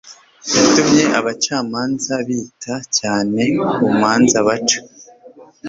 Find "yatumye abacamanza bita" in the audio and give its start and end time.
0.53-2.75